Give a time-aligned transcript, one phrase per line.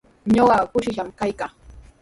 [0.33, 1.51] Ñuqa kushishqami kaykaa.